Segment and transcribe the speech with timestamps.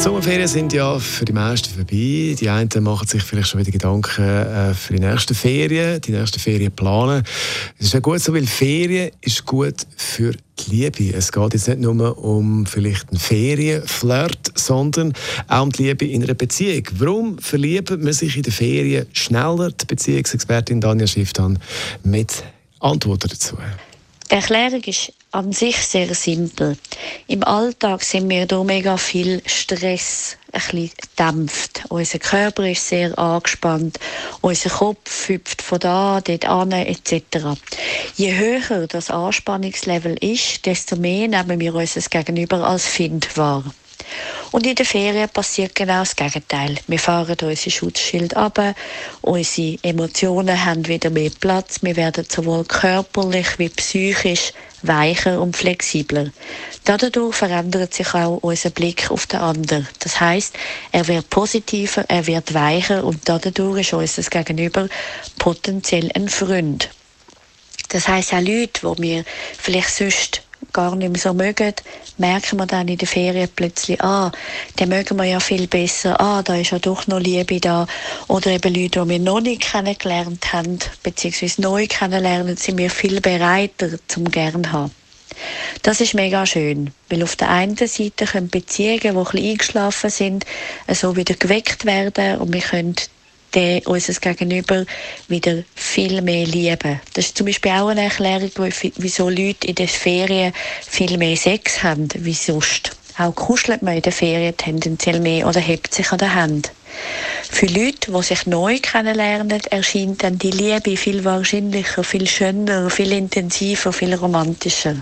[0.00, 2.34] Sommerferien sind ja für die meisten vorbei.
[2.40, 6.40] Die einen machen sich vielleicht schon wieder Gedanken äh, für die nächsten Ferien, die nächsten
[6.40, 7.22] Ferien planen.
[7.78, 11.14] Es ist ja gut so, weil Ferien ist gut für die Liebe.
[11.14, 15.12] Es geht jetzt nicht nur um vielleicht einen Ferienflirt, sondern
[15.48, 16.84] auch um die Liebe in einer Beziehung.
[16.92, 19.70] Warum verliebt man sich in den Ferien schneller?
[19.70, 21.58] Die Beziehungsexpertin Daniel Schifftan
[22.04, 22.42] mit
[22.78, 23.58] Antworten dazu.
[24.30, 26.76] Die Erklärung ist an sich sehr simpel.
[27.28, 31.84] Im Alltag sind wir durch mega viel Stress ein bisschen dämpft.
[31.88, 33.98] Unser Körper ist sehr angespannt,
[34.40, 37.22] unser Kopf hüpft von da, dort an, etc.
[38.16, 43.64] Je höher das Anspannungslevel ist, desto mehr nehmen wir uns Gegenüber als Find wahr.
[44.52, 46.76] Und in den Ferien passiert genau das Gegenteil.
[46.88, 48.58] Wir fahren unser Schutzschild ab,
[49.22, 56.30] unsere Emotionen haben wieder mehr Platz, wir werden sowohl körperlich wie psychisch weicher und flexibler.
[56.84, 59.86] Dadurch verändert sich auch unser Blick auf den anderen.
[59.98, 60.54] Das heißt,
[60.92, 64.88] er wird positiver, er wird weicher und dadurch ist unser Gegenüber
[65.38, 66.90] potenziell ein Freund.
[67.90, 69.24] Das heißt auch Leute, die wir
[69.58, 71.74] vielleicht sonst gar nicht mehr so mögen,
[72.18, 74.30] merken wir dann in den Ferien plötzlich, ah,
[74.78, 77.86] den mögen wir ja viel besser, ah, da ist ja doch noch Liebe da.
[78.28, 83.20] Oder eben Leute, die wir noch nicht kennengelernt haben, beziehungsweise neu kennenlernen, sind wir viel
[83.20, 84.92] bereiter zum gern haben.
[85.82, 90.10] Das ist mega schön, weil auf der einen Seite können Beziehungen, die ein bisschen eingeschlafen
[90.10, 90.46] sind,
[90.92, 92.96] so wieder geweckt werden und wir können
[93.54, 94.84] der unser Gegenüber
[95.28, 97.00] wieder viel mehr lieben.
[97.14, 98.50] Das ist zum Beispiel auch eine Erklärung,
[98.96, 100.52] wieso Leute in den Ferien
[100.86, 102.92] viel mehr Sex haben wie sonst.
[103.18, 106.72] Auch kuschelt man in den Ferien tendenziell mehr oder hebt sich an der Hand.
[107.50, 113.12] Für Leute, die sich neu kennenlernen, erscheint dann die Liebe viel wahrscheinlicher, viel schöner, viel
[113.12, 114.96] intensiver, viel romantischer.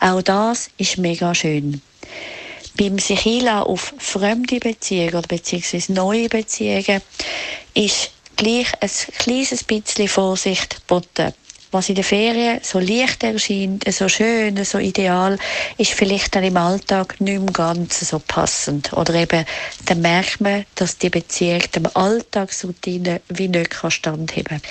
[0.00, 1.80] Auch das ist mega schön
[2.76, 7.00] beim sich auf fremde Beziehungen oder beziehungsweise neue Beziehungen
[7.76, 11.32] ist gleich ein kleines bisschen Vorsicht geboten.
[11.72, 15.38] Was in der Ferien so leicht erscheint, so schön, so ideal,
[15.76, 18.92] ist vielleicht dann im Alltag nicht mehr ganz so passend.
[18.94, 19.44] Oder eben,
[19.84, 24.62] dann merkt man, dass die Beziehung dem Alltagsroutine wie nicht kann.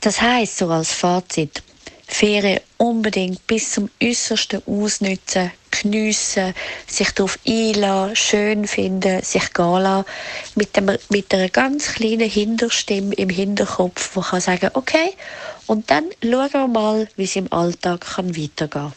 [0.00, 1.62] Das heisst, so als Fazit,
[2.06, 5.50] Ferien unbedingt bis zum Äußersten ausnutzen,
[5.82, 6.54] geniessen,
[6.86, 10.06] sich darauf einlassen, schön finden, sich gehen lassen,
[10.54, 15.14] mit, dem, mit einer ganz kleinen Hinterstimme im Hinterkopf, die kann sagen, okay,
[15.66, 18.92] und dann schauen wir mal, wie es im Alltag kann weitergehen kann.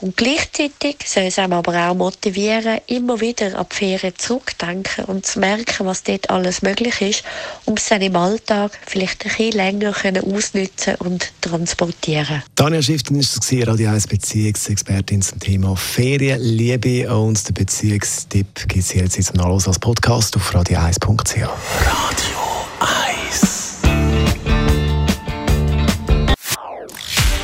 [0.00, 5.26] Und gleichzeitig soll es einem aber auch motivieren, immer wieder an die Ferien zurückdenken und
[5.26, 7.24] zu merken, was dort alles möglich ist,
[7.64, 12.42] um es dann im Alltag vielleicht ein bisschen länger können ausnutzen und transportieren.
[12.56, 18.84] Tanja Schiften ist das Radio 1 Beziehungsexpertin zum Thema Ferien, Liebe und den Beziehungstipp gibt
[18.84, 21.36] es jetzt zum Nachlesen als Podcast auf radio1.ch.
[21.36, 22.43] Radio